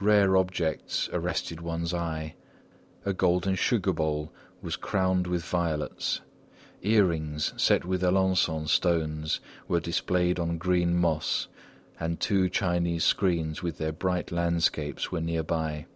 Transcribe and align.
Rare 0.00 0.36
objects 0.36 1.08
arrested 1.12 1.60
one's 1.60 1.94
eye. 1.94 2.34
A 3.06 3.12
golden 3.12 3.54
sugar 3.54 3.92
bowl 3.92 4.32
was 4.60 4.74
crowned 4.74 5.28
with 5.28 5.44
violets, 5.44 6.20
earrings 6.82 7.54
set 7.56 7.84
with 7.84 8.02
Alençon 8.02 8.66
stones 8.66 9.38
were 9.68 9.78
displayed 9.78 10.40
on 10.40 10.58
green 10.58 10.96
moss, 10.96 11.46
and 12.00 12.18
two 12.18 12.48
Chinese 12.48 13.04
screens 13.04 13.62
with 13.62 13.78
their 13.78 13.92
bright 13.92 14.32
landscapes 14.32 15.12
were 15.12 15.20
near 15.20 15.44
by. 15.44 15.86